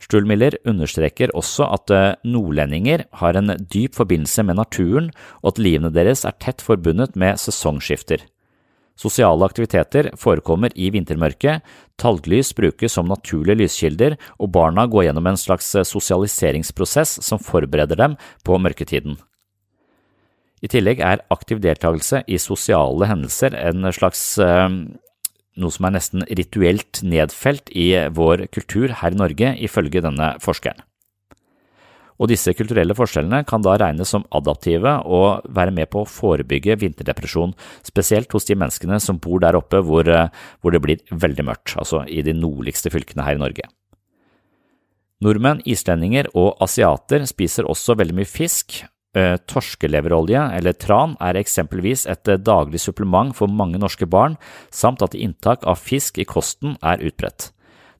Stuhlmiller 0.01 0.57
understreker 0.65 1.33
også 1.37 1.67
at 1.69 1.93
eh, 1.93 2.13
nordlendinger 2.25 3.05
har 3.21 3.37
en 3.37 3.53
dyp 3.69 3.93
forbindelse 3.97 4.45
med 4.47 4.57
naturen, 4.57 5.11
og 5.45 5.53
at 5.53 5.61
livene 5.61 5.93
deres 5.93 6.25
er 6.25 6.37
tett 6.41 6.63
forbundet 6.65 7.13
med 7.13 7.37
sesongskifter. 7.37 8.25
Sosiale 9.01 9.47
aktiviteter 9.47 10.11
forekommer 10.19 10.73
i 10.77 10.91
vintermørket, 10.93 11.65
talglys 11.97 12.51
brukes 12.57 12.93
som 12.93 13.09
naturlige 13.09 13.63
lyskilder, 13.63 14.17
og 14.37 14.51
barna 14.53 14.85
går 14.85 15.07
gjennom 15.07 15.31
en 15.31 15.39
slags 15.41 15.71
sosialiseringsprosess 15.89 17.17
som 17.25 17.41
forbereder 17.41 17.97
dem 17.97 18.17
på 18.45 18.59
mørketiden. 18.61 19.17
I 20.61 20.69
tillegg 20.69 21.01
er 21.01 21.23
aktiv 21.33 21.57
deltakelse 21.63 22.21
i 22.29 22.37
sosiale 22.37 23.07
hendelser 23.09 23.55
en 23.57 23.87
slags 23.95 24.21
eh, 24.37 24.69
noe 25.57 25.73
som 25.73 25.87
er 25.87 25.95
nesten 25.97 26.25
rituelt 26.29 27.01
nedfelt 27.01 27.73
i 27.73 27.89
vår 28.13 28.45
kultur 28.53 28.93
her 29.01 29.15
i 29.15 29.21
Norge, 29.23 29.55
ifølge 29.65 30.03
denne 30.05 30.35
forskeren. 30.43 30.85
Og 32.21 32.29
disse 32.29 32.53
kulturelle 32.53 32.93
forskjellene 32.97 33.41
kan 33.49 33.63
da 33.65 33.73
regnes 33.81 34.11
som 34.13 34.27
adaptive 34.37 34.99
og 35.09 35.47
være 35.49 35.73
med 35.73 35.89
på 35.89 36.03
å 36.03 36.09
forebygge 36.09 36.77
vinterdepresjon, 36.83 37.55
spesielt 37.87 38.31
hos 38.35 38.45
de 38.45 38.57
menneskene 38.61 39.01
som 39.01 39.17
bor 39.21 39.41
der 39.41 39.57
oppe 39.57 39.81
hvor, 39.81 40.05
hvor 40.61 40.75
det 40.75 40.83
blir 40.85 41.01
veldig 41.09 41.47
mørkt, 41.49 41.75
altså 41.81 42.05
i 42.05 42.21
de 42.25 42.37
nordligste 42.37 42.93
fylkene 42.93 43.25
her 43.25 43.39
i 43.39 43.41
Norge. 43.41 43.65
Nordmenn, 45.21 45.65
islendinger 45.69 46.31
og 46.37 46.61
asiater 46.61 47.25
spiser 47.29 47.67
også 47.69 47.97
veldig 47.97 48.21
mye 48.21 48.29
fisk, 48.29 48.83
Eh, 49.11 49.35
torskeleverolje, 49.43 50.39
eller 50.55 50.71
tran, 50.79 51.17
er 51.19 51.35
eksempelvis 51.35 52.05
et 52.07 52.29
eh, 52.31 52.37
daglig 52.39 52.79
supplement 52.79 53.35
for 53.35 53.51
mange 53.51 53.75
norske 53.75 54.07
barn, 54.07 54.37
samt 54.71 55.03
at 55.03 55.17
inntak 55.19 55.65
av 55.67 55.81
fisk 55.83 56.21
i 56.21 56.23
kosten 56.23 56.77
er 56.79 57.03
utbredt. 57.03 57.49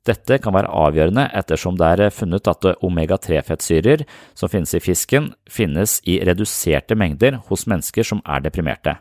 Dette 0.07 0.39
kan 0.41 0.55
være 0.55 0.71
avgjørende 0.73 1.27
ettersom 1.37 1.75
det 1.77 1.89
er 1.93 2.13
funnet 2.15 2.47
at 2.49 2.65
omega-3-fettsyrer 2.81 4.01
som 4.33 4.49
finnes 4.49 4.73
i 4.73 4.81
fisken, 4.81 5.29
finnes 5.45 5.99
i 6.09 6.17
reduserte 6.25 6.97
mengder 6.97 7.37
hos 7.51 7.67
mennesker 7.69 8.07
som 8.07 8.23
er 8.25 8.41
deprimerte. 8.41 8.95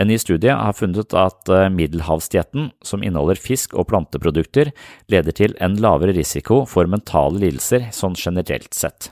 En 0.00 0.08
ny 0.08 0.16
studie 0.20 0.52
har 0.52 0.76
funnet 0.76 1.14
at 1.16 1.48
eh, 1.52 1.68
middelhavsdietten, 1.72 2.70
som 2.84 3.04
inneholder 3.04 3.40
fisk 3.40 3.76
og 3.76 3.88
planteprodukter, 3.92 4.72
leder 5.12 5.36
til 5.36 5.56
en 5.60 5.76
lavere 5.80 6.12
risiko 6.16 6.64
for 6.68 6.88
mentale 6.88 7.40
lidelser 7.40 7.88
sånn 7.96 8.16
generelt 8.20 8.76
sett. 8.76 9.10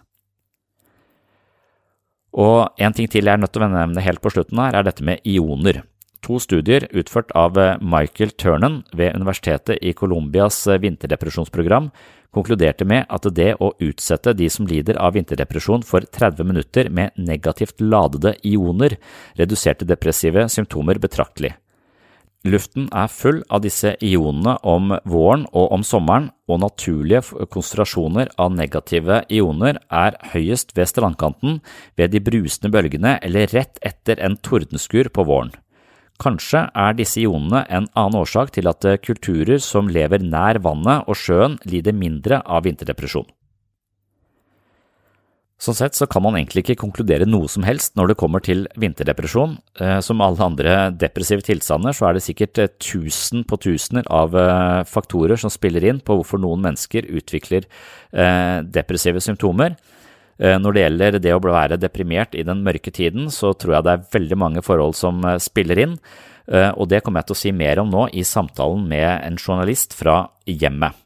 Og 2.35 2.67
en 2.83 2.97
ting 2.97 3.09
til 3.09 3.25
jeg 3.25 3.37
er 3.37 3.41
nødt 3.41 3.55
til 3.55 3.65
å 3.65 3.71
nevne 3.73 4.05
helt 4.05 4.21
på 4.21 4.33
slutten 4.35 4.61
her, 4.61 4.77
er 4.77 4.89
dette 4.89 5.05
med 5.07 5.25
ioner. 5.25 5.85
To 6.25 6.39
studier 6.41 6.87
utført 6.97 7.33
av 7.37 7.59
eh, 7.61 7.75
Michael 7.85 8.31
Turnen 8.41 8.79
ved 8.97 9.13
Universitetet 9.17 9.83
i 9.85 9.93
Colombias 9.93 10.63
eh, 10.67 10.81
vinterdepresjonsprogram 10.81 11.91
konkluderte 12.35 12.87
med 12.89 13.05
at 13.13 13.29
det 13.37 13.51
å 13.63 13.75
utsette 13.85 14.33
de 14.35 14.49
som 14.51 14.67
lider 14.67 14.97
av 14.97 15.15
vinterdepresjon 15.15 15.85
for 15.87 16.07
30 16.17 16.49
minutter 16.49 16.89
med 16.89 17.13
negativt 17.21 17.85
ladede 17.85 18.35
ioner 18.43 18.97
reduserte 19.39 19.87
depressive 19.87 20.49
symptomer 20.51 20.99
betraktelig. 21.03 21.53
Luften 22.45 22.91
er 22.93 23.09
full 23.09 23.39
av 23.49 23.63
disse 23.65 23.95
ionene 24.05 24.59
om 24.69 24.91
våren 25.09 25.47
og 25.57 25.71
om 25.73 25.85
sommeren, 25.87 26.27
og 26.45 26.61
naturlige 26.61 27.47
konsentrasjoner 27.49 28.35
av 28.37 28.53
negative 28.53 29.23
ioner 29.33 29.79
er 29.89 30.19
høyest 30.35 30.75
ved 30.77 30.91
strandkanten, 30.91 31.63
ved 31.97 32.13
de 32.13 32.21
brusende 32.21 32.69
bølgene 32.75 33.17
eller 33.25 33.49
rett 33.57 33.81
etter 33.81 34.21
en 34.21 34.37
tordenskur 34.37 35.09
på 35.09 35.25
våren. 35.25 35.55
Kanskje 36.25 36.65
er 36.73 36.97
disse 36.97 37.21
ionene 37.21 37.67
en 37.69 37.91
annen 37.93 38.21
årsak 38.23 38.55
til 38.57 38.71
at 38.71 38.87
kulturer 39.05 39.61
som 39.61 39.93
lever 39.93 40.25
nær 40.25 40.63
vannet 40.65 41.05
og 41.05 41.19
sjøen 41.21 41.59
lider 41.69 41.93
mindre 41.93 42.41
av 42.49 42.65
vinterdepresjon. 42.65 43.29
Sånn 45.65 45.77
sett 45.79 45.95
så 45.97 46.09
kan 46.11 46.25
man 46.25 46.35
egentlig 46.37 46.65
ikke 46.65 46.81
konkludere 46.83 47.29
noe 47.29 47.49
som 47.49 47.65
helst 47.65 47.95
når 47.97 48.11
det 48.11 48.17
kommer 48.21 48.43
til 48.45 48.67
vinterdepresjon. 48.81 49.55
Eh, 49.81 50.01
som 50.05 50.21
alle 50.25 50.43
andre 50.45 50.75
depressive 50.99 51.45
tilstander 51.47 51.95
så 51.95 52.09
er 52.09 52.17
det 52.17 52.25
sikkert 52.27 52.61
eh, 52.61 52.73
tusen 52.83 53.47
på 53.49 53.59
tusener 53.63 54.05
av 54.13 54.35
eh, 54.37 54.83
faktorer 54.91 55.41
som 55.41 55.53
spiller 55.53 55.87
inn 55.87 56.03
på 56.05 56.19
hvorfor 56.19 56.43
noen 56.43 56.65
mennesker 56.65 57.07
utvikler 57.07 57.69
depressive 58.75 59.19
symptomer. 59.25 59.75
Når 60.39 60.75
det 60.75 60.83
gjelder 60.83 61.19
det 61.23 61.35
å 61.35 61.43
være 61.43 61.79
deprimert 61.79 62.35
i 62.35 62.43
den 62.47 62.65
mørke 62.67 62.91
tiden, 62.91 63.29
så 63.31 63.53
tror 63.55 63.77
jeg 63.77 63.87
det 63.87 63.93
er 63.93 64.09
veldig 64.17 64.39
mange 64.41 64.65
forhold 64.67 64.97
som 64.99 65.23
spiller 65.39 65.79
inn, 65.85 65.95
og 66.75 66.89
det 66.91 67.05
kommer 67.05 67.23
jeg 67.23 67.31
til 67.31 67.37
å 67.37 67.41
si 67.45 67.53
mer 67.55 67.81
om 67.81 67.93
nå 67.93 68.09
i 68.13 68.27
samtalen 68.27 68.83
med 68.91 69.07
en 69.23 69.39
journalist 69.39 69.95
fra 69.95 70.25
hjemmet. 70.45 70.99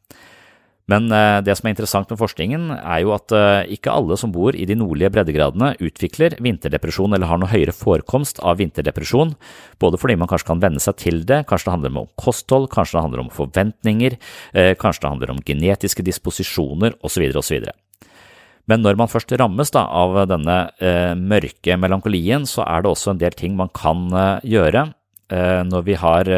Men 0.89 1.11
eh, 1.13 1.39
det 1.45 1.55
som 1.59 1.69
er 1.69 1.75
interessant 1.75 2.09
med 2.11 2.21
forskningen, 2.21 2.71
er 2.79 3.03
jo 3.05 3.13
at 3.13 3.33
eh, 3.37 3.75
ikke 3.77 3.93
alle 3.93 4.17
som 4.21 4.33
bor 4.33 4.57
i 4.57 4.65
de 4.69 4.77
nordlige 4.79 5.13
breddegradene 5.13 5.75
utvikler 5.85 6.39
vinterdepresjon 6.41 7.13
eller 7.13 7.29
har 7.29 7.41
noe 7.41 7.53
høyere 7.53 7.75
forekomst 7.77 8.41
av 8.41 8.57
vinterdepresjon, 8.63 9.35
både 9.83 10.01
fordi 10.01 10.17
man 10.21 10.31
kanskje 10.31 10.49
kan 10.49 10.63
venne 10.65 10.81
seg 10.83 10.97
til 11.03 11.21
det, 11.29 11.43
kanskje 11.51 11.69
det 11.69 11.75
handler 11.77 11.99
om 12.05 12.09
kosthold, 12.21 12.71
kanskje 12.73 12.97
det 12.97 13.05
handler 13.05 13.25
om 13.27 13.35
forventninger, 13.35 14.17
eh, 14.55 14.73
kanskje 14.81 15.05
det 15.05 15.13
handler 15.13 15.35
om 15.35 15.45
genetiske 15.45 16.07
disposisjoner 16.09 16.97
osv. 17.05 17.29
osv. 17.37 17.69
Men 18.69 18.85
når 18.85 18.99
man 19.01 19.09
først 19.09 19.33
rammes 19.41 19.73
da, 19.73 19.87
av 19.89 20.19
denne 20.29 20.59
eh, 20.85 21.15
mørke 21.17 21.79
melankolien, 21.81 22.45
så 22.49 22.67
er 22.69 22.85
det 22.85 22.93
også 22.93 23.15
en 23.15 23.23
del 23.23 23.37
ting 23.37 23.57
man 23.57 23.73
kan 23.77 24.09
eh, 24.13 24.45
gjøre. 24.57 24.91
Eh, 25.33 25.63
når 25.69 25.87
vi 25.89 25.97
har 26.01 26.33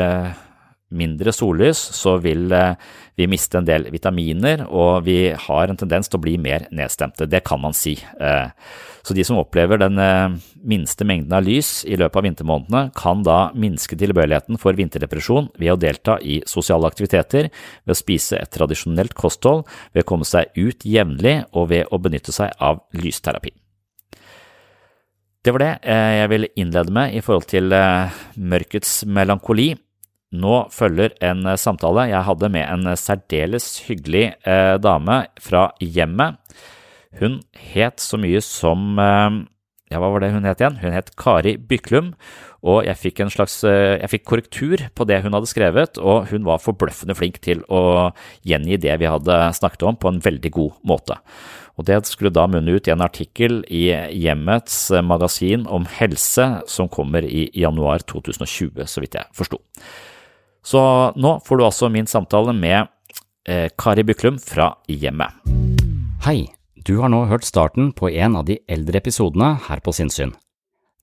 mindre 0.91 1.33
sollys, 1.35 1.79
så 1.79 2.17
vil 2.23 2.51
eh, 2.55 2.75
vi 3.19 3.29
miste 3.31 3.59
en 3.61 3.67
del 3.67 3.87
vitaminer, 3.93 4.65
og 4.67 5.05
vi 5.07 5.31
har 5.47 5.71
en 5.71 5.79
tendens 5.79 6.11
til 6.11 6.19
å 6.19 6.25
bli 6.25 6.37
mer 6.41 6.67
nedstemte. 6.75 7.29
Det 7.31 7.43
kan 7.47 7.61
man 7.63 7.77
si. 7.77 7.95
Eh, 7.97 8.51
så 9.07 9.17
de 9.17 9.25
som 9.25 9.39
opplever 9.41 9.81
den 9.81 10.01
eh, 10.03 10.35
minste 10.67 11.07
mengden 11.09 11.37
av 11.37 11.47
lys 11.47 11.85
i 11.89 11.99
løpet 12.01 12.21
av 12.21 12.27
vintermånedene, 12.27 12.83
kan 12.99 13.25
da 13.27 13.39
minske 13.55 13.99
tilbøyeligheten 14.01 14.61
for 14.61 14.79
vinterdepresjon 14.79 15.51
ved 15.61 15.75
å 15.75 15.81
delta 15.81 16.19
i 16.21 16.41
sosiale 16.51 16.91
aktiviteter, 16.91 17.51
ved 17.85 17.95
å 17.95 18.01
spise 18.01 18.41
et 18.41 18.53
tradisjonelt 18.55 19.15
kosthold, 19.19 19.67
ved 19.95 20.05
å 20.05 20.11
komme 20.11 20.29
seg 20.29 20.51
ut 20.59 20.87
jevnlig 20.87 21.41
og 21.55 21.71
ved 21.75 21.87
å 21.91 22.03
benytte 22.03 22.35
seg 22.35 22.55
av 22.59 22.83
lysterapi. 22.99 23.55
Det 25.41 25.55
var 25.57 25.63
det 25.63 25.75
jeg 25.89 26.29
ville 26.29 26.51
innlede 26.61 26.93
med 26.93 27.15
i 27.17 27.23
forhold 27.25 27.47
til 27.49 27.73
mørkets 27.73 29.07
melankoli. 29.09 29.71
Nå 30.31 30.57
følger 30.71 31.17
en 31.27 31.43
eh, 31.49 31.59
samtale 31.59 32.07
jeg 32.13 32.27
hadde 32.27 32.51
med 32.55 32.63
en 32.63 32.93
eh, 32.93 32.99
særdeles 32.99 33.67
hyggelig 33.89 34.29
eh, 34.47 34.77
dame 34.79 35.25
fra 35.43 35.71
hjemmet. 35.83 36.39
Hun 37.19 37.41
het 37.59 37.99
så 37.99 38.21
mye 38.21 38.43
som 38.45 38.95
eh, 39.01 39.41
Ja, 39.91 39.99
hva 39.99 40.13
var 40.15 40.23
det 40.23 40.29
hun 40.31 40.45
het 40.47 40.61
igjen? 40.63 40.77
Hun 40.79 40.95
het 40.95 41.09
Kari 41.19 41.57
Byklum, 41.59 42.13
og 42.63 42.85
jeg 42.87 42.95
fikk 43.01 43.25
en 43.25 43.33
slags 43.35 43.57
eh, 43.67 43.97
Jeg 43.99 44.13
fikk 44.13 44.29
korrektur 44.31 44.85
på 44.95 45.07
det 45.11 45.19
hun 45.25 45.35
hadde 45.35 45.51
skrevet, 45.51 45.99
og 45.99 46.29
hun 46.31 46.47
var 46.47 46.63
forbløffende 46.63 47.17
flink 47.19 47.41
til 47.43 47.65
å 47.67 48.13
gjengi 48.47 48.79
det 48.79 49.01
vi 49.03 49.11
hadde 49.11 49.41
snakket 49.59 49.83
om, 49.89 49.99
på 49.99 50.13
en 50.13 50.23
veldig 50.23 50.53
god 50.55 50.79
måte. 50.87 51.19
Og 51.75 51.89
Det 51.89 51.97
skulle 52.07 52.31
da 52.31 52.45
munne 52.47 52.77
ut 52.77 52.87
i 52.87 52.95
en 52.95 53.03
artikkel 53.03 53.65
i 53.67 53.89
Hjemmets 54.15 54.93
magasin 55.03 55.67
om 55.67 55.89
helse 55.99 56.47
som 56.71 56.93
kommer 56.93 57.27
i 57.27 57.49
januar 57.57 58.05
2020, 58.07 58.87
så 58.87 59.03
vidt 59.03 59.19
jeg 59.19 59.27
forsto. 59.35 59.59
Så 60.63 60.81
nå 61.17 61.39
får 61.45 61.59
du 61.59 61.65
altså 61.65 61.89
min 61.89 62.09
samtale 62.11 62.53
med 62.57 62.89
eh, 63.49 63.69
Kari 63.79 64.05
Byklum 64.05 64.39
fra 64.43 64.75
Hjemmet. 64.89 65.33
Hei, 66.27 66.53
du 66.85 66.99
har 67.01 67.13
nå 67.13 67.25
hørt 67.31 67.49
starten 67.49 67.93
på 67.97 68.11
en 68.11 68.37
av 68.37 68.47
de 68.49 68.59
eldre 68.69 69.01
episodene 69.01 69.55
her 69.69 69.81
på 69.85 69.95
Sinnsyn. 69.97 70.35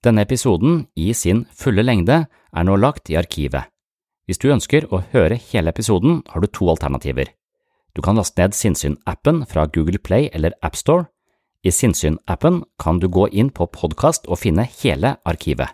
Denne 0.06 0.24
episoden, 0.28 0.86
i 0.96 1.14
sin 1.14 1.46
fulle 1.58 1.84
lengde, 1.84 2.28
er 2.30 2.66
nå 2.66 2.78
lagt 2.78 3.10
i 3.10 3.18
arkivet. 3.18 3.66
Hvis 4.28 4.42
du 4.44 4.50
ønsker 4.54 4.86
å 4.92 5.02
høre 5.14 5.40
hele 5.50 5.72
episoden, 5.74 6.22
har 6.30 6.44
du 6.44 6.48
to 6.52 6.68
alternativer. 6.70 7.32
Du 7.96 8.04
kan 8.06 8.20
laste 8.20 8.42
ned 8.42 8.54
Sinnsyn-appen 8.54 9.46
fra 9.50 9.66
Google 9.74 9.98
Play 9.98 10.30
eller 10.34 10.54
AppStore. 10.62 11.08
I 11.66 11.74
Sinnsyn-appen 11.74 12.62
kan 12.78 13.00
du 13.02 13.08
gå 13.10 13.26
inn 13.34 13.50
på 13.50 13.66
podkast 13.74 14.28
og 14.30 14.44
finne 14.44 14.68
hele 14.84 15.16
arkivet. 15.26 15.74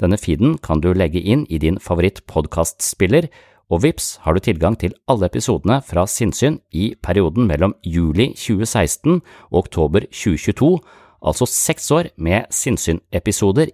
Denne 0.00 0.18
feeden 0.18 0.56
kan 0.58 0.80
du 0.80 0.92
legge 0.92 1.20
inn 1.20 1.44
i 1.50 1.58
din 1.58 1.78
favoritt-podkastspiller, 1.78 3.28
og 3.72 3.82
vips 3.84 4.16
har 4.24 4.36
du 4.36 4.40
tilgang 4.44 4.76
til 4.76 4.94
alle 5.08 5.28
episodene 5.30 5.80
fra 5.84 6.04
Sinnsyn 6.06 6.60
i 6.72 6.92
perioden 7.02 7.46
mellom 7.48 7.74
juli 7.84 8.32
2016 8.36 9.22
og 9.50 9.62
oktober 9.64 10.04
2022, 10.10 10.78
altså 11.22 11.46
seks 11.48 11.90
år 11.90 12.10
med 12.16 12.50
Sinnsyn-episoder. 12.50 13.72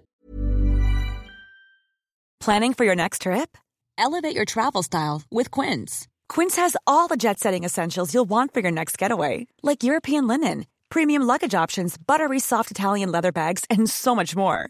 Planning 2.39 2.73
for 2.73 2.85
your 2.85 2.95
next 2.95 3.23
trip? 3.23 3.57
Elevate 3.97 4.35
your 4.35 4.45
travel 4.45 4.81
style 4.81 5.23
with 5.29 5.51
Quince. 5.51 6.07
Quince 6.29 6.55
has 6.55 6.77
all 6.87 7.09
the 7.09 7.17
jet 7.17 7.39
setting 7.39 7.65
essentials 7.65 8.13
you'll 8.13 8.29
want 8.29 8.53
for 8.53 8.61
your 8.61 8.71
next 8.71 8.97
getaway, 8.97 9.47
like 9.61 9.83
European 9.83 10.25
linen, 10.25 10.65
premium 10.89 11.23
luggage 11.23 11.53
options, 11.53 11.97
buttery 11.97 12.39
soft 12.39 12.71
Italian 12.71 13.11
leather 13.11 13.33
bags, 13.33 13.65
and 13.69 13.89
so 13.89 14.15
much 14.15 14.37
more. 14.37 14.69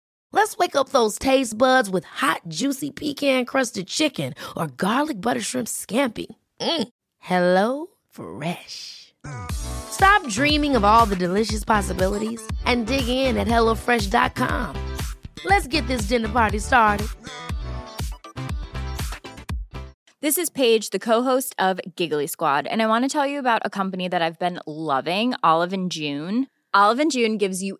Let's 0.33 0.57
wake 0.57 0.75
up 0.75 0.89
those 0.89 1.19
taste 1.19 1.57
buds 1.57 1.89
with 1.89 2.05
hot, 2.05 2.41
juicy 2.47 2.89
pecan-crusted 2.91 3.87
chicken 3.87 4.33
or 4.55 4.67
garlic 4.67 5.19
butter 5.19 5.41
shrimp 5.41 5.67
scampi. 5.67 6.27
Mm. 6.59 6.87
Hello 7.19 7.87
Fresh. 8.09 9.13
Stop 9.51 10.27
dreaming 10.29 10.75
of 10.75 10.83
all 10.83 11.05
the 11.05 11.15
delicious 11.15 11.63
possibilities 11.63 12.41
and 12.65 12.87
dig 12.87 13.07
in 13.07 13.37
at 13.37 13.47
HelloFresh.com. 13.47 14.75
Let's 15.45 15.67
get 15.67 15.85
this 15.87 16.03
dinner 16.03 16.29
party 16.29 16.59
started. 16.59 17.07
This 20.21 20.37
is 20.37 20.51
Paige, 20.51 20.91
the 20.91 20.99
co-host 20.99 21.55
of 21.57 21.79
Giggly 21.95 22.27
Squad, 22.27 22.67
and 22.67 22.79
I 22.79 22.85
want 22.85 23.03
to 23.05 23.09
tell 23.09 23.25
you 23.25 23.39
about 23.39 23.63
a 23.65 23.71
company 23.71 24.07
that 24.07 24.21
I've 24.21 24.37
been 24.37 24.59
loving, 24.67 25.33
Olive 25.43 25.73
and 25.73 25.91
June. 25.91 26.47
Olive 26.75 26.99
and 26.99 27.11
June 27.11 27.37
gives 27.37 27.63
you 27.63 27.79